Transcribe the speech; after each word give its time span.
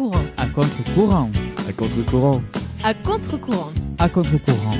À 0.00 0.06
contre-courant. 0.06 0.20
À 0.38 0.46
contre-courant. 0.46 1.30
À 1.68 1.72
contre-courant. 1.74 2.42
À 2.82 2.94
contre-courant. 2.94 3.70
À 3.98 4.08
contre-courant. 4.08 4.74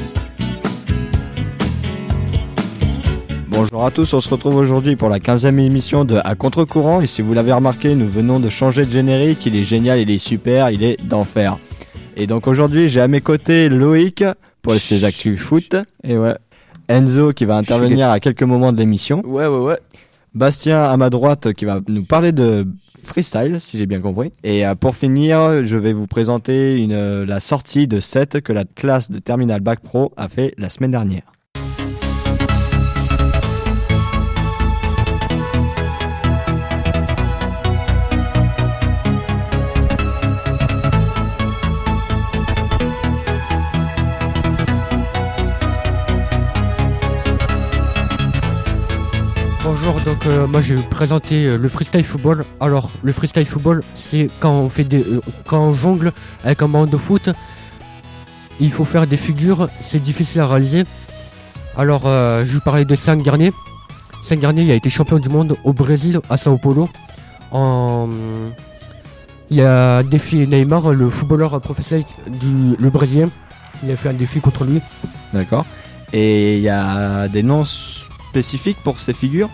Bonjour 3.51 3.85
à 3.85 3.91
tous, 3.91 4.15
on 4.15 4.23
se 4.23 4.31
retrouve 4.31 4.57
aujourd'hui 4.57 4.97
pour 4.97 5.11
la 5.11 5.19
15e 5.19 5.59
émission 5.59 6.07
de 6.07 6.19
À 6.25 6.35
contre-courant 6.37 7.03
et 7.03 7.07
si 7.07 7.21
vous 7.21 7.35
l'avez 7.35 7.53
remarqué, 7.53 7.95
nous 7.95 8.09
venons 8.09 8.41
de 8.41 8.49
changer 8.49 8.87
de 8.87 8.91
générique, 8.91 9.45
il 9.45 9.57
est 9.57 9.65
génial, 9.65 9.99
il 9.99 10.11
est 10.11 10.17
super, 10.17 10.71
il 10.71 10.83
est 10.83 10.97
d'enfer. 11.05 11.59
Et 12.17 12.27
donc 12.27 12.47
aujourd'hui, 12.47 12.89
j'ai 12.89 13.03
à 13.03 13.09
mes 13.09 13.21
côtés 13.21 13.69
Loïc 13.69 14.25
pour 14.63 14.75
ses 14.77 15.05
actus 15.05 15.39
foot, 15.39 15.77
Et 16.03 16.17
ouais. 16.17 16.37
Enzo 16.89 17.35
qui 17.35 17.45
va 17.45 17.59
intervenir 17.59 18.09
à 18.09 18.21
quelques 18.21 18.43
moments 18.43 18.73
de 18.73 18.79
l'émission, 18.79 19.21
Ouais, 19.27 19.47
ouais, 19.47 19.59
ouais. 19.59 19.79
Bastien 20.35 20.85
à 20.85 20.97
ma 20.97 21.11
droite 21.11 21.53
qui 21.53 21.65
va 21.65 21.81
nous 21.89 22.05
parler 22.05 22.33
de 22.33 22.67
freestyle, 23.03 23.61
si 23.61 23.79
j'ai 23.79 23.87
bien 23.87 24.01
compris. 24.01 24.33
Et 24.45 24.67
euh, 24.67 24.75
pour 24.75 24.95
finir, 24.95 25.65
je 25.65 25.77
vais 25.77 25.93
vous 25.93 26.07
présenter 26.07 26.77
une, 26.77 26.93
euh, 26.93 27.27
la 27.27 27.41
sortie 27.41 27.89
de 27.89 28.01
set 28.01 28.41
que 28.41 28.53
la 28.53 28.65
classe 28.65 29.11
de 29.11 29.19
Terminal 29.19 29.61
Bac 29.61 29.81
Pro 29.81 30.13
a 30.17 30.29
fait 30.29 30.55
la 30.59 30.69
semaine 30.69 30.93
dernière. 30.93 31.30
Moi 50.51 50.61
je 50.61 50.75
vais 50.75 50.81
vous 50.81 50.89
présenter 50.89 51.47
euh, 51.47 51.57
le 51.57 51.69
freestyle 51.69 52.05
football. 52.05 52.45
Alors 52.61 52.91
le 53.03 53.13
freestyle 53.13 53.47
football, 53.47 53.83
c'est 53.95 54.29
quand 54.41 54.53
on 54.53 54.69
fait 54.69 54.85
des, 54.85 55.01
euh, 55.01 55.21
quand 55.47 55.61
on 55.61 55.73
jongle 55.73 56.13
avec 56.45 56.61
un 56.63 56.69
ballon 56.69 56.87
de 56.87 56.97
foot, 56.97 57.31
il 58.59 58.73
faut 58.73 58.85
faire 58.85 59.07
des 59.07 59.17
figures, 59.17 59.69
c'est 59.81 60.03
difficile 60.03 60.41
à 60.41 60.49
réaliser. 60.49 60.85
Alors 61.77 62.03
euh, 62.07 62.45
je 62.45 62.55
vous 62.55 62.61
parler 62.61 62.85
de 62.85 62.97
Sang 62.97 63.17
Garnier. 63.17 63.53
Sang 64.23 64.37
Garnier, 64.37 64.63
il 64.63 64.71
a 64.71 64.75
été 64.75 64.91
champion 64.91 65.19
du 65.19 65.29
monde 65.29 65.57
au 65.65 65.73
Brésil, 65.73 66.21
à 66.29 66.37
Sao 66.37 66.59
Paulo. 66.59 66.89
En... 67.53 68.09
Il 69.51 69.61
a 69.63 70.03
défié 70.03 70.47
Neymar, 70.47 70.93
le 70.93 71.09
footballeur 71.11 71.61
professionnel 71.61 72.05
du 72.29 72.77
le 72.79 72.91
brésilien. 72.91 73.29
Il 73.83 73.91
a 73.91 73.97
fait 73.97 74.11
un 74.11 74.15
défi 74.15 74.41
contre 74.41 74.65
lui. 74.65 74.81
D'accord. 75.33 75.65
Et 76.13 76.57
il 76.57 76.63
y 76.63 76.69
a 76.69 77.29
des 77.29 77.43
noms 77.43 77.65
spécifiques 77.65 78.79
pour 78.85 79.01
ces 79.01 79.13
figures? 79.13 79.49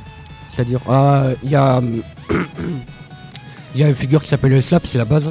C'est-à-dire, 0.56 0.80
ah, 0.88 1.24
il 1.44 1.50
y 1.50 1.54
a, 1.54 1.82
il 3.74 3.80
y 3.80 3.84
a 3.84 3.88
une 3.88 3.94
figure 3.94 4.22
qui 4.22 4.28
s'appelle 4.30 4.52
le 4.52 4.60
slap, 4.62 4.86
c'est 4.86 4.98
la 4.98 5.04
base. 5.04 5.30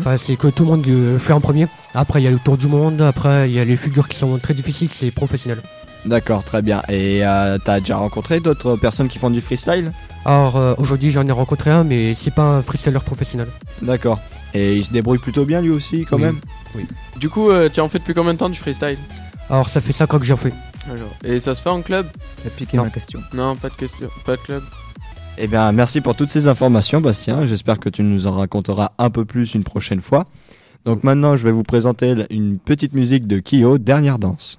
Enfin, 0.00 0.16
c'est 0.16 0.36
que 0.36 0.48
tout 0.48 0.64
le 0.64 0.70
monde 0.70 0.86
euh, 0.88 1.18
fait 1.18 1.34
en 1.34 1.40
premier. 1.40 1.68
Après, 1.94 2.20
il 2.22 2.24
y 2.24 2.28
a 2.28 2.30
le 2.30 2.38
tour 2.38 2.56
du 2.56 2.66
monde. 2.66 3.00
Après, 3.02 3.50
il 3.50 3.54
y 3.54 3.60
a 3.60 3.64
les 3.64 3.76
figures 3.76 4.08
qui 4.08 4.16
sont 4.16 4.38
très 4.38 4.54
difficiles, 4.54 4.88
c'est 4.92 5.10
professionnel. 5.10 5.58
D'accord, 6.06 6.42
très 6.44 6.62
bien. 6.62 6.82
Et 6.88 7.26
euh, 7.26 7.58
t'as 7.62 7.80
déjà 7.80 7.98
rencontré 7.98 8.40
d'autres 8.40 8.76
personnes 8.76 9.08
qui 9.08 9.18
font 9.18 9.28
du 9.28 9.40
freestyle? 9.42 9.92
Alors, 10.24 10.56
euh, 10.56 10.74
aujourd'hui, 10.78 11.10
j'en 11.10 11.26
ai 11.26 11.32
rencontré 11.32 11.70
un, 11.70 11.84
mais 11.84 12.14
c'est 12.14 12.32
pas 12.32 12.42
un 12.44 12.62
freestyler 12.62 13.00
professionnel. 13.04 13.48
D'accord. 13.82 14.18
Et 14.54 14.76
il 14.76 14.84
se 14.84 14.92
débrouille 14.92 15.18
plutôt 15.18 15.44
bien 15.44 15.60
lui 15.60 15.70
aussi 15.70 16.06
quand 16.08 16.16
Oui. 16.16 16.22
même? 16.22 16.38
Du 17.20 17.28
coup, 17.28 17.50
euh, 17.50 17.68
tu 17.70 17.80
en 17.80 17.88
fais 17.88 17.98
depuis 17.98 18.14
combien 18.14 18.32
de 18.32 18.38
temps 18.38 18.48
du 18.48 18.56
freestyle? 18.58 18.98
Alors, 19.50 19.68
ça 19.68 19.80
fait 19.80 19.92
5 19.92 20.14
ans 20.14 20.18
que 20.18 20.24
j'en 20.24 20.36
fais. 20.36 20.52
Alors, 20.90 21.10
Et 21.24 21.40
ça 21.40 21.54
se 21.54 21.62
fait 21.62 21.68
en 21.70 21.82
club 21.82 22.06
T'as 22.42 22.50
piqué 22.50 22.76
Non. 22.76 22.84
ma 22.84 22.90
question. 22.90 23.20
Non, 23.34 23.56
pas 23.56 23.68
de 23.68 23.74
question, 23.74 24.08
pas 24.24 24.36
de 24.36 24.40
club. 24.42 24.62
Eh 25.38 25.46
bien, 25.48 25.70
merci 25.72 26.00
pour 26.00 26.14
toutes 26.14 26.30
ces 26.30 26.46
informations, 26.48 27.00
Bastien. 27.00 27.46
J'espère 27.46 27.78
que 27.78 27.88
tu 27.88 28.02
nous 28.02 28.26
en 28.26 28.32
raconteras 28.32 28.92
un 28.98 29.10
peu 29.10 29.24
plus 29.24 29.54
une 29.54 29.64
prochaine 29.64 30.00
fois. 30.00 30.24
Donc 30.84 31.02
maintenant, 31.04 31.36
je 31.36 31.44
vais 31.44 31.52
vous 31.52 31.62
présenter 31.64 32.14
une 32.30 32.58
petite 32.58 32.94
musique 32.94 33.26
de 33.26 33.40
Kyo, 33.40 33.76
Dernière 33.78 34.18
danse. 34.18 34.58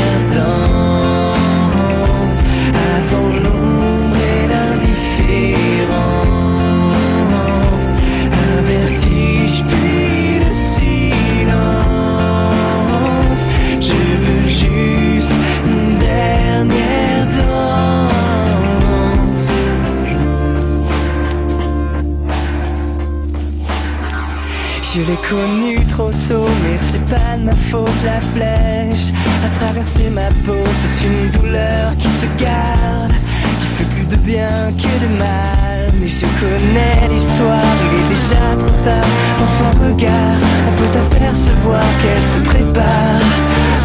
qui 32.27 33.67
fait 33.77 33.89
plus 33.95 34.05
de 34.05 34.15
bien 34.17 34.71
que 34.77 34.91
de 35.03 35.09
mal. 35.17 35.91
Mais 35.99 36.07
je 36.07 36.25
connais 36.39 37.07
l'histoire, 37.11 37.75
il 37.85 37.93
est 37.99 38.09
déjà 38.09 38.55
trop 38.57 38.75
tard. 38.85 39.11
Dans 39.39 39.51
son 39.59 39.71
regard, 39.83 40.39
on 40.67 40.71
peut 40.77 40.93
apercevoir 41.15 41.83
qu'elle 42.01 42.23
se 42.23 42.39
prépare 42.49 43.25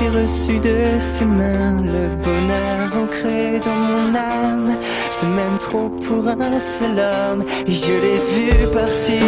J'ai 0.03 0.09
reçu 0.09 0.59
de 0.59 0.99
ses 0.99 1.25
mains 1.25 1.81
le 1.81 2.17
bonheur 2.25 2.91
ancré 3.05 3.61
dans 3.61 3.77
mon 3.77 4.13
âme. 4.13 4.77
C'est 5.11 5.29
même 5.29 5.59
trop 5.61 5.91
pour 5.91 6.27
un 6.27 6.59
seul 6.59 6.99
homme. 6.99 7.45
Et 7.69 7.73
je 7.73 7.93
l'ai 7.93 8.19
vu 8.33 8.51
partir 8.73 9.23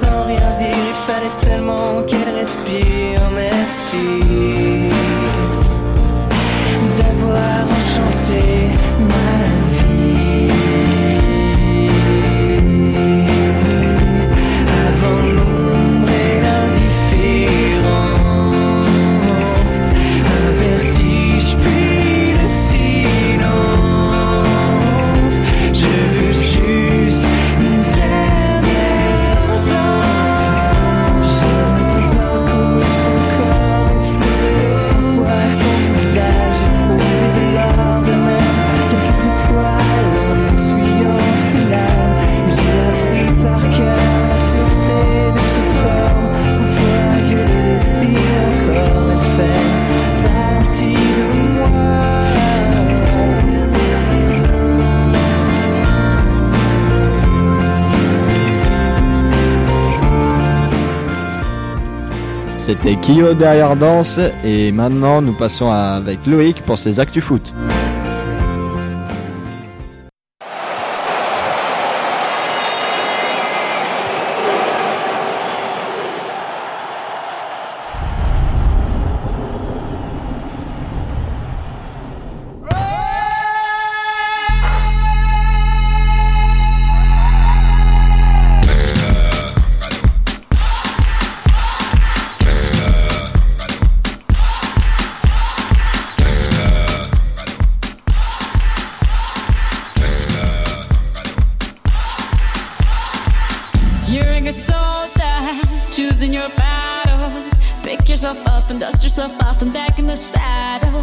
sans 0.00 0.26
rien 0.26 0.52
dire. 0.60 0.70
Il 0.70 0.94
fallait 1.12 1.28
seulement 1.28 2.04
qu'elle 2.06 2.32
respire. 2.32 3.22
Merci 3.34 4.20
C'était 62.84 63.00
Kyo 63.00 63.32
derrière 63.32 63.76
danse 63.76 64.20
et 64.44 64.70
maintenant 64.70 65.22
nous 65.22 65.32
passons 65.32 65.70
avec 65.70 66.26
Loïc 66.26 66.60
pour 66.66 66.78
ses 66.78 67.00
actus 67.00 67.24
foot. 67.24 67.54
Yourself 108.14 108.46
up 108.46 108.70
and 108.70 108.78
dust 108.78 109.02
yourself 109.02 109.32
off 109.42 109.60
and 109.60 109.72
back 109.72 109.98
in 109.98 110.06
the 110.06 110.14
saddle. 110.14 111.02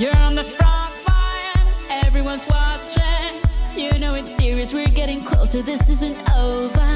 You're 0.00 0.16
on 0.16 0.34
the 0.34 0.42
front 0.42 0.92
line, 1.06 1.64
everyone's 2.04 2.44
watching. 2.48 3.32
You 3.76 3.96
know 4.00 4.14
it's 4.14 4.34
serious, 4.34 4.72
we're 4.74 4.88
getting 4.88 5.22
closer, 5.22 5.62
this 5.62 5.88
isn't 5.88 6.16
over. 6.36 6.88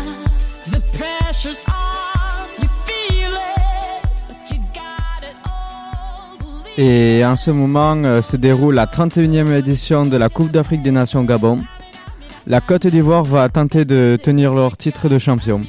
The 0.73 0.83
pressure's 0.99 1.65
on, 1.69 2.49
you 2.61 2.69
feel 2.85 3.33
it, 3.33 4.03
but 4.27 4.51
you 4.51 4.59
got 4.75 5.23
it 5.23 5.37
all. 5.47 6.77
Et 6.77 7.25
en 7.25 7.37
ce 7.37 7.53
moment 7.53 7.95
euh, 8.05 8.23
se 8.23 8.37
déroule 8.37 8.75
la 8.75 8.87
31e 8.87 9.57
édition 9.57 10.05
de 10.05 10.17
la 10.17 10.31
Coupe 10.31 10.50
d'Afrique 10.50 10.83
des 10.83 10.91
Nations 10.91 11.23
Gabon. 11.23 11.61
La 12.49 12.61
Côte 12.61 12.89
d'Ivoire 12.89 13.23
va 13.23 13.49
tenter 13.49 13.85
de 13.85 14.19
tenir 14.21 14.53
leur 14.53 14.77
titre 14.77 15.09
de 15.09 15.19
champion. 15.19 15.62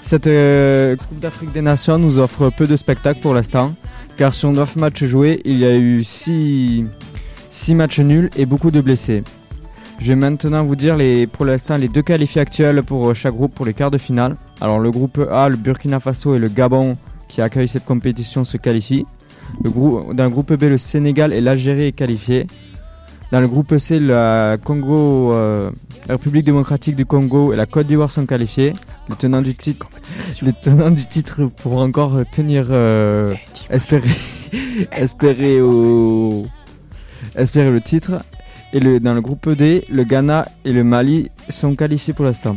Cette 0.00 0.26
euh, 0.26 0.96
Coupe 0.96 1.20
d'Afrique 1.20 1.52
des 1.52 1.60
Nations 1.62 1.98
nous 1.98 2.18
offre 2.18 2.50
peu 2.50 2.66
de 2.66 2.76
spectacles 2.76 3.20
pour 3.20 3.34
l'instant, 3.34 3.74
car 4.16 4.32
sur 4.32 4.50
9 4.50 4.76
matchs 4.76 5.04
joués, 5.04 5.40
il 5.44 5.58
y 5.58 5.64
a 5.66 5.74
eu 5.76 6.02
6, 6.02 6.86
matchs 7.74 8.00
nuls 8.00 8.30
et 8.36 8.46
beaucoup 8.46 8.70
de 8.70 8.80
blessés. 8.80 9.22
Je 10.00 10.06
vais 10.08 10.16
maintenant 10.16 10.64
vous 10.64 10.76
dire 10.76 10.96
les, 10.96 11.26
pour 11.26 11.44
l'instant 11.44 11.76
les 11.76 11.88
deux 11.88 12.02
qualifiés 12.02 12.40
actuels 12.40 12.82
pour 12.84 13.14
chaque 13.16 13.34
groupe 13.34 13.52
pour 13.54 13.66
les 13.66 13.74
quarts 13.74 13.90
de 13.90 13.98
finale. 13.98 14.36
Alors 14.60 14.78
le 14.78 14.90
groupe 14.92 15.18
A, 15.30 15.48
le 15.48 15.56
Burkina 15.56 15.98
Faso 15.98 16.36
et 16.36 16.38
le 16.38 16.48
Gabon 16.48 16.96
qui 17.28 17.42
accueillent 17.42 17.68
cette 17.68 17.84
compétition 17.84 18.44
se 18.44 18.56
qualifient. 18.56 19.04
Le 19.64 19.70
grou- 19.70 20.14
dans 20.14 20.24
le 20.24 20.30
groupe 20.30 20.52
B, 20.52 20.62
le 20.64 20.78
Sénégal 20.78 21.32
et 21.32 21.40
l'Algérie 21.40 21.86
est 21.86 21.92
qualifié. 21.92 22.46
Dans 23.30 23.40
le 23.40 23.48
groupe 23.48 23.76
C, 23.76 23.98
la, 23.98 24.56
Congo, 24.62 25.34
euh, 25.34 25.70
la 26.06 26.14
République 26.14 26.44
démocratique 26.44 26.96
du 26.96 27.04
Congo 27.04 27.52
et 27.52 27.56
la 27.56 27.66
Côte 27.66 27.86
d'Ivoire 27.86 28.10
sont 28.10 28.24
qualifiés. 28.24 28.72
Les 29.10 29.16
tenants 29.16 29.42
du 29.42 29.54
titre, 29.54 29.88
les 30.40 30.54
tenants 30.54 30.90
du 30.90 31.06
titre 31.06 31.44
pourront 31.44 31.82
encore 31.82 32.20
tenir, 32.32 32.68
euh, 32.70 33.34
espérer, 33.68 34.08
espérer 34.92 35.60
au, 35.60 36.46
espérer 37.36 37.70
le 37.70 37.80
titre. 37.80 38.20
Et 38.72 38.80
le, 38.80 39.00
dans 39.00 39.14
le 39.14 39.20
groupe 39.20 39.50
D, 39.50 39.84
le 39.90 40.04
Ghana 40.04 40.46
et 40.64 40.72
le 40.72 40.84
Mali 40.84 41.30
sont 41.48 41.74
qualifiés 41.74 42.14
pour 42.14 42.24
l'instant. 42.24 42.56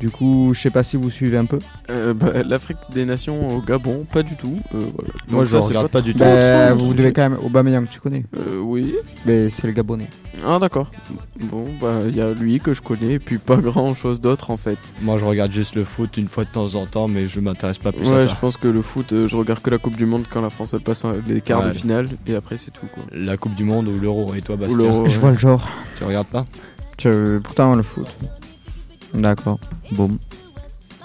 Du 0.00 0.10
coup, 0.10 0.52
je 0.54 0.60
sais 0.60 0.70
pas 0.70 0.84
si 0.84 0.96
vous 0.96 1.10
suivez 1.10 1.36
un 1.38 1.44
peu. 1.44 1.58
Euh, 1.90 2.14
bah, 2.14 2.42
L'Afrique 2.44 2.78
des 2.94 3.04
Nations 3.04 3.56
au 3.56 3.60
Gabon, 3.60 4.06
pas 4.12 4.22
du 4.22 4.36
tout. 4.36 4.60
Euh, 4.74 4.82
voilà. 4.94 5.12
Moi, 5.26 5.44
je 5.44 5.50
ça, 5.50 5.60
regarde 5.60 5.88
pas 5.88 6.00
du 6.00 6.12
tout. 6.12 6.20
Ben, 6.20 6.70
son 6.70 6.76
vous 6.76 6.84
sujet. 6.92 6.94
devez 6.98 7.12
quand 7.12 7.28
même 7.30 7.38
Aubameyang, 7.44 7.88
tu 7.90 7.98
connais. 7.98 8.24
Euh, 8.36 8.60
oui. 8.60 8.94
Mais 9.26 9.50
c'est 9.50 9.66
le 9.66 9.72
Gabonais. 9.72 10.08
Ah 10.46 10.60
d'accord. 10.60 10.92
Bon 11.50 11.64
bah 11.80 12.02
il 12.08 12.14
y 12.14 12.20
a 12.20 12.30
lui 12.32 12.60
que 12.60 12.72
je 12.72 12.80
connais 12.80 13.14
et 13.14 13.18
puis 13.18 13.38
pas 13.38 13.56
grand 13.56 13.92
chose 13.96 14.20
d'autre 14.20 14.52
en 14.52 14.56
fait. 14.56 14.78
Moi 15.02 15.18
je 15.18 15.24
regarde 15.24 15.50
juste 15.50 15.74
le 15.74 15.82
foot 15.82 16.16
une 16.16 16.28
fois 16.28 16.44
de 16.44 16.50
temps 16.50 16.76
en 16.76 16.86
temps, 16.86 17.08
mais 17.08 17.26
je 17.26 17.40
m'intéresse 17.40 17.78
pas 17.78 17.90
plus 17.90 18.06
à 18.06 18.12
Ouais, 18.12 18.20
ça. 18.20 18.28
je 18.28 18.34
pense 18.36 18.56
que 18.56 18.68
le 18.68 18.80
foot, 18.82 19.12
je 19.26 19.34
regarde 19.34 19.60
que 19.60 19.70
la 19.70 19.78
Coupe 19.78 19.96
du 19.96 20.06
Monde 20.06 20.26
quand 20.30 20.40
la 20.40 20.50
France 20.50 20.74
elle 20.74 20.80
passe 20.80 21.04
en- 21.04 21.14
les 21.26 21.40
quarts 21.40 21.62
Ouais. 21.64 21.70
de 21.70 21.72
finale 21.72 22.08
et 22.28 22.36
après 22.36 22.56
c'est 22.56 22.70
tout 22.70 22.86
quoi. 22.94 23.02
La 23.10 23.36
Coupe 23.36 23.56
du 23.56 23.64
Monde 23.64 23.88
ou 23.88 23.98
l'Euro. 23.98 24.32
Et 24.36 24.40
toi, 24.42 24.54
Ou 24.54 24.58
Bastien 24.58 24.78
l'Euro, 24.78 25.06
Je 25.06 25.10
ouais. 25.14 25.16
vois 25.18 25.30
le 25.32 25.38
genre. 25.38 25.68
Tu 25.96 26.04
regardes 26.04 26.28
pas? 26.28 26.46
Tu- 26.98 27.40
pourtant 27.42 27.74
le 27.74 27.82
foot. 27.82 28.06
D'accord. 29.14 29.58
Bon. 29.92 30.10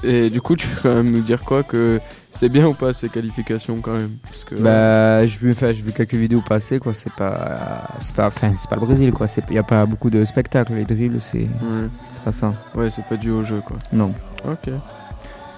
Et 0.05 0.29
du 0.29 0.41
coup 0.41 0.55
tu 0.57 0.67
peux 0.67 0.81
quand 0.89 0.95
même 0.95 1.11
nous 1.11 1.21
dire 1.21 1.39
quoi 1.41 1.63
que 1.63 2.01
c'est 2.29 2.49
bien 2.49 2.67
ou 2.67 2.73
pas 2.73 2.91
ces 2.93 3.07
qualifications 3.09 3.79
quand 3.79 3.93
même 3.93 4.09
parce 4.23 4.43
que 4.43 4.55
Bah, 4.55 5.25
j'ai 5.25 5.37
vu, 5.37 5.51
enfin, 5.51 5.71
j'ai 5.71 5.81
vu 5.81 5.93
quelques 5.93 6.15
vidéos 6.15 6.41
passer, 6.41 6.79
quoi. 6.79 6.93
C'est 6.93 7.13
pas, 7.13 7.87
c'est 7.99 8.13
pas, 8.15 8.27
enfin, 8.27 8.53
c'est 8.57 8.69
pas 8.69 8.75
le 8.75 8.81
Brésil, 8.81 9.11
quoi. 9.13 9.27
Il 9.49 9.55
y 9.55 9.57
a 9.59 9.63
pas 9.63 9.85
beaucoup 9.85 10.09
de 10.09 10.25
spectacles. 10.25 10.73
Les 10.73 10.83
drills, 10.85 11.19
c'est, 11.21 11.43
ouais, 11.43 11.89
c'est 12.11 12.23
pas 12.23 12.31
ça. 12.33 12.53
ouais 12.75 12.89
c'est 12.89 13.05
pas 13.05 13.15
dû 13.17 13.29
au 13.31 13.43
jeu 13.43 13.61
quoi. 13.65 13.77
Non, 13.93 14.13
Ok. 14.45 14.69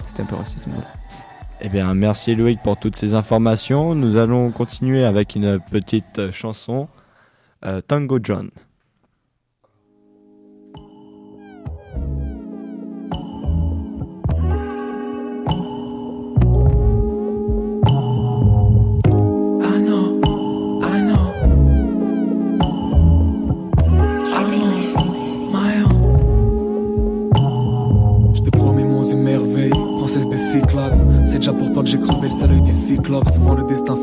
c'était 0.06 0.22
un 0.22 0.26
peu 0.26 0.36
raciste. 0.36 0.68
mais- 0.68 0.74
Eh 1.62 1.70
bien, 1.70 1.94
merci 1.96 2.36
Loïc 2.36 2.62
pour 2.62 2.78
toutes 2.78 2.98
ces 2.98 3.14
informations. 3.16 3.96
Nous 3.96 4.18
allons 4.18 4.52
continuer 4.52 5.06
avec 5.06 5.36
une 5.36 5.60
petite 5.72 6.20
euh, 6.20 6.32
chanson, 6.32 6.88
euh, 7.66 7.82
Tango 7.82 8.20
John. 8.22 8.50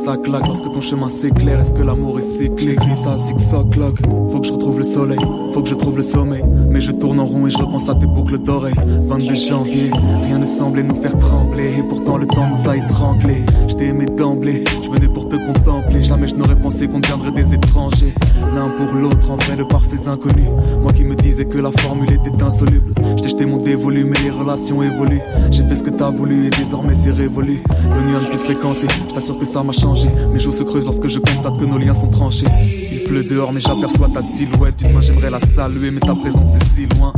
Ça 0.05 0.17
claque 0.17 0.47
lorsque 0.47 0.71
ton 0.73 0.81
chemin 0.81 1.09
s'éclaire. 1.09 1.61
Est-ce 1.61 1.73
que 1.73 1.83
l'amour 1.83 2.19
est 2.19 2.23
J'écris 2.57 2.97
ça 2.97 3.17
six 3.19 3.55
o'clock. 3.55 3.97
Faut 4.31 4.41
que 4.41 4.47
je 4.47 4.53
retrouve 4.53 4.79
le 4.79 4.85
soleil, 4.85 5.19
faut 5.53 5.63
que 5.63 5.69
je 5.69 5.75
trouve 5.75 5.97
le 5.97 6.03
sommeil. 6.03 6.43
Mais 6.71 6.81
je 6.81 6.93
tourne 6.93 7.21
en 7.21 7.27
rond 7.27 7.47
et 7.47 7.51
je 7.51 7.59
repense 7.59 7.89
à 7.89 7.95
tes 7.95 8.07
boucles 8.07 8.39
d'oreilles. 8.39 8.75
22 9.07 9.35
janvier, 9.35 9.91
rien 10.27 10.39
ne 10.39 10.47
semblait 10.47 10.83
nous 10.83 11.01
faire 11.01 11.17
trembler. 11.19 11.75
Et 11.79 11.83
pourtant 11.83 12.17
le 12.17 12.27
temps 12.27 12.49
nous 12.49 12.69
a 12.69 12.77
étranglés. 12.77 13.43
Je 13.69 13.75
t'ai 13.75 13.87
aimé 13.89 14.07
d'emblée, 14.07 14.65
je 14.83 14.91
venais 14.91 15.09
pour 15.09 15.29
te 15.29 15.37
contempler. 15.37 16.03
Jamais 16.03 16.27
je 16.27 16.35
n'aurais 16.35 16.57
pensé 16.57 16.89
qu'on 16.89 17.01
deviendrait 17.01 17.33
des 17.33 17.55
étrangers. 17.55 18.15
L'un 18.55 18.71
pour 18.71 18.93
l'autre, 18.95 19.31
en 19.31 19.37
vrai 19.37 19.57
de 19.57 19.65
parfaits 19.65 20.09
inconnus. 20.09 20.49
Moi 20.81 20.93
qui 20.93 21.05
me 21.05 21.15
disais 21.15 21.45
que 21.45 21.59
la 21.59 21.71
formule 21.71 22.13
était 22.13 22.43
insoluble. 22.43 22.93
Je 23.17 23.23
t'ai 23.23 23.29
jeté 23.29 23.47
mon 23.47 23.59
dévolu, 23.59 24.05
mais 24.05 24.19
les 24.25 24.31
relations 24.31 24.83
évoluent. 24.83 25.23
J'ai 25.51 25.65
fait 25.65 25.77
ce 25.77 25.85
que 25.85 25.91
t'as 25.91 26.11
voulu 26.11 26.47
et 26.47 26.51
désormais 26.51 26.95
c'est 26.95 27.13
révolu. 27.13 27.63
Venu 27.69 28.17
à 28.17 28.21
ne 28.21 28.27
plus 28.27 28.39
fréquenter, 28.39 28.89
je 29.09 29.15
t'assure 29.15 29.39
que 29.39 29.47
ça 29.47 29.63
m'a 29.63 29.73
changé. 29.73 29.92
Mes 30.33 30.39
joues 30.39 30.53
se 30.53 30.63
creusent 30.63 30.87
lorsque 30.87 31.09
je 31.09 31.19
constate 31.19 31.59
que 31.59 31.65
nos 31.65 31.79
liens 31.79 31.95
sont 31.95 32.09
tranchés. 32.09 32.47
Il 32.91 33.03
pleut 33.05 33.25
dehors, 33.25 33.53
mais 33.53 33.61
j'aperçois 33.61 34.09
ta 34.09 34.23
silhouette. 34.23 34.77
D'une 34.77 34.93
main, 34.93 35.01
j'aimerais 35.01 35.31
la 35.31 35.41
saluer, 35.41 35.91
mais 35.91 36.01
ta 36.01 36.15
présence 36.15 36.55
est 36.57 36.65
si 36.75 36.87
loin. 36.99 37.13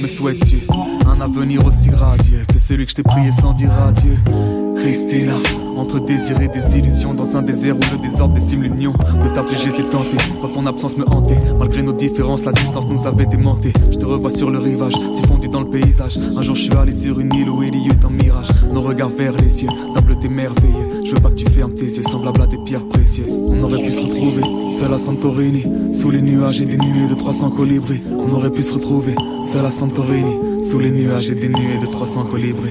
Me 0.00 0.06
souhaites-tu 0.06 0.66
un 1.06 1.20
avenir 1.20 1.64
aussi 1.64 1.90
radieux 1.90 2.44
que 2.52 2.58
celui 2.58 2.84
que 2.84 2.90
je 2.90 2.96
t'ai 2.96 3.02
prié 3.02 3.30
sans 3.30 3.52
dire 3.52 3.70
adieu? 3.86 4.63
Christina, 4.84 5.32
entre 5.78 5.98
désir 5.98 6.38
et 6.42 6.48
désillusion, 6.48 7.14
dans 7.14 7.38
un 7.38 7.40
désert 7.40 7.74
où 7.74 7.80
le 7.90 8.06
désordre 8.06 8.34
décime 8.34 8.64
l'union. 8.64 8.92
De 8.92 9.34
t'appeler, 9.34 9.56
j'étais 9.56 9.88
tenté, 9.88 10.18
quand 10.42 10.48
ton 10.48 10.66
absence 10.66 10.98
me 10.98 11.08
hantait. 11.08 11.38
Malgré 11.58 11.82
nos 11.82 11.94
différences, 11.94 12.44
la 12.44 12.52
distance 12.52 12.86
nous 12.86 13.06
avait 13.06 13.26
aimantés. 13.32 13.72
Je 13.90 13.96
te 13.96 14.04
revois 14.04 14.28
sur 14.28 14.50
le 14.50 14.58
rivage, 14.58 14.92
si 15.14 15.22
fondu 15.22 15.48
dans 15.48 15.60
le 15.60 15.70
paysage. 15.70 16.18
Un 16.36 16.42
jour, 16.42 16.54
je 16.54 16.64
suis 16.64 16.74
allé 16.74 16.92
sur 16.92 17.18
une 17.18 17.32
île 17.32 17.48
où 17.48 17.62
il 17.62 17.74
y 17.74 17.86
eut 17.86 17.98
un 18.04 18.10
mirage. 18.10 18.48
Nos 18.74 18.82
regards 18.82 19.08
vers 19.08 19.32
les 19.32 19.48
cieux, 19.48 19.70
d'un 19.94 20.02
bleuté 20.02 20.28
merveilleux. 20.28 21.02
Je 21.02 21.14
veux 21.14 21.20
pas 21.22 21.30
que 21.30 21.36
tu 21.36 21.48
fermes 21.48 21.72
tes 21.72 21.86
yeux, 21.86 22.02
semblables 22.02 22.42
à 22.42 22.46
des 22.46 22.58
pierres 22.58 22.86
précieuses. 22.86 23.38
On 23.48 23.62
aurait 23.62 23.82
pu 23.82 23.90
se 23.90 24.02
retrouver, 24.02 24.42
seul 24.78 24.92
à 24.92 24.98
Santorini, 24.98 25.64
sous 25.98 26.10
les 26.10 26.20
nuages 26.20 26.60
et 26.60 26.66
des 26.66 26.76
nuées 26.76 27.08
de 27.08 27.14
300 27.14 27.52
colibris. 27.52 28.02
On 28.10 28.30
aurait 28.34 28.50
pu 28.50 28.60
se 28.60 28.74
retrouver, 28.74 29.14
seul 29.50 29.64
à 29.64 29.70
Santorini, 29.70 30.62
sous 30.62 30.78
les 30.78 30.90
nuages 30.90 31.30
et 31.30 31.34
des 31.34 31.48
nuées 31.48 31.78
de 31.80 31.86
300 31.86 32.24
colibris. 32.24 32.70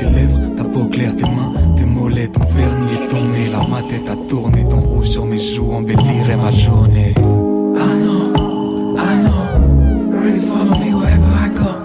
Tes 0.00 0.10
lèvres, 0.10 0.40
ta 0.56 0.64
peau 0.64 0.86
claire, 0.86 1.14
tes 1.16 1.24
mains, 1.24 1.52
tes 1.76 1.84
mollets, 1.84 2.28
ton 2.28 2.44
vernis 2.44 2.94
et 2.94 3.08
ton 3.08 3.22
nez. 3.32 3.48
Là, 3.52 3.60
ma 3.70 3.82
tête 3.82 4.08
a 4.08 4.16
tourné, 4.28 4.64
ton 4.68 4.80
rouge 4.80 5.08
sur 5.08 5.26
mes 5.26 5.38
joues 5.38 5.72
embellirait 5.72 6.36
ma 6.36 6.50
journée. 6.50 7.14
I 7.16 7.94
know, 7.94 8.96
I 8.96 9.16
know, 9.22 10.20
really 10.22 10.40
follow 10.40 10.78
me 10.78 10.94
wherever 10.94 11.34
I 11.44 11.48
go. 11.48 11.79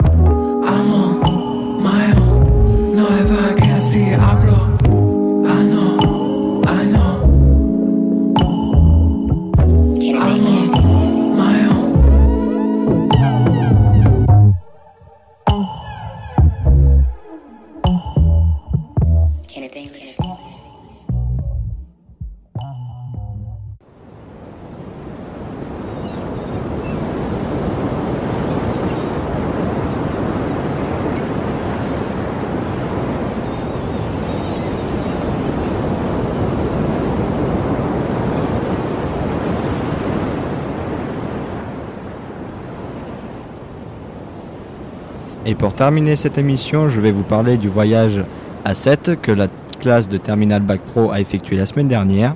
Et 45.47 45.53
pour 45.53 45.73
terminer 45.73 46.15
cette 46.15 46.39
émission, 46.39 46.89
je 46.89 46.99
vais 46.99 47.11
vous 47.11 47.21
parler 47.21 47.57
du 47.57 47.69
voyage 47.69 48.23
à 48.63 48.73
7 48.73 49.21
que 49.21 49.31
la 49.31 49.45
classe 49.79 50.09
de 50.09 50.17
Terminal 50.17 50.63
Bac 50.63 50.81
Pro 50.81 51.11
a 51.11 51.21
effectué 51.21 51.55
la 51.55 51.67
semaine 51.67 51.87
dernière. 51.87 52.33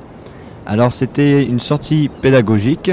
Alors 0.68 0.94
c'était 0.94 1.44
une 1.44 1.60
sortie 1.60 2.12
pédagogique 2.22 2.92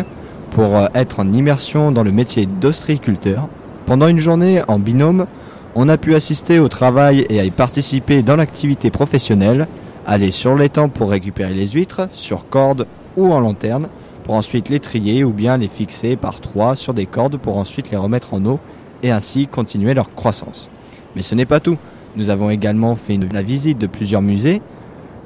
pour 0.52 0.74
euh, 0.74 0.86
être 0.94 1.20
en 1.20 1.30
immersion 1.34 1.92
dans 1.92 2.02
le 2.02 2.12
métier 2.12 2.46
d'ostriculteur. 2.46 3.48
Pendant 3.84 4.08
une 4.08 4.18
journée 4.18 4.62
en 4.68 4.78
binôme, 4.78 5.26
on 5.74 5.86
a 5.90 5.98
pu 5.98 6.14
assister 6.14 6.58
au 6.60 6.68
travail 6.68 7.26
et 7.28 7.38
à 7.38 7.44
y 7.44 7.50
participer 7.50 8.22
dans 8.22 8.36
l'activité 8.36 8.90
professionnelle, 8.90 9.68
aller 10.06 10.30
sur 10.30 10.54
l'étang 10.54 10.88
pour 10.88 11.10
récupérer 11.10 11.52
les 11.52 11.68
huîtres, 11.68 12.08
sur 12.12 12.48
corde 12.48 12.86
ou 13.18 13.34
en 13.34 13.40
lanterne, 13.40 13.88
pour 14.24 14.34
ensuite 14.34 14.70
les 14.70 14.80
trier 14.80 15.24
ou 15.24 15.32
bien 15.32 15.58
les 15.58 15.68
fixer 15.68 16.16
par 16.16 16.40
trois 16.40 16.74
sur 16.74 16.94
des 16.94 17.04
cordes 17.04 17.36
pour 17.36 17.58
ensuite 17.58 17.90
les 17.90 17.98
remettre 17.98 18.32
en 18.32 18.42
eau 18.46 18.58
et 19.06 19.12
ainsi 19.12 19.46
continuer 19.46 19.94
leur 19.94 20.12
croissance. 20.14 20.68
Mais 21.14 21.22
ce 21.22 21.34
n'est 21.36 21.46
pas 21.46 21.60
tout. 21.60 21.78
Nous 22.16 22.28
avons 22.28 22.50
également 22.50 22.96
fait 22.96 23.18
la 23.32 23.42
visite 23.42 23.78
de 23.78 23.86
plusieurs 23.86 24.22
musées, 24.22 24.62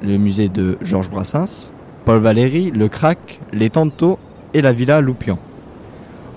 le 0.03 0.17
musée 0.17 0.49
de 0.49 0.77
Georges 0.81 1.09
Brassens, 1.09 1.71
Paul 2.05 2.19
Valéry, 2.19 2.69
le 2.69 2.87
Crac, 2.87 3.39
les 3.51 3.71
Tantos 3.71 4.19
et 4.53 4.61
la 4.61 4.71
Villa 4.71 5.01
Loupian. 5.01 5.39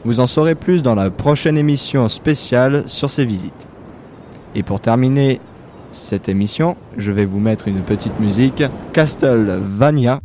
Vous 0.04 0.20
en 0.20 0.26
saurez 0.26 0.54
plus 0.54 0.82
dans 0.82 0.94
la 0.94 1.10
prochaine 1.10 1.58
émission 1.58 2.08
spéciale 2.08 2.84
sur 2.86 3.10
ces 3.10 3.24
visites. 3.26 3.68
Et 4.54 4.62
pour 4.62 4.80
terminer 4.80 5.40
cette 5.92 6.28
émission, 6.28 6.76
je 6.96 7.12
vais 7.12 7.26
vous 7.26 7.40
mettre 7.40 7.68
une 7.68 7.80
petite 7.80 8.18
musique 8.20 8.62
Castlevania 8.92 10.20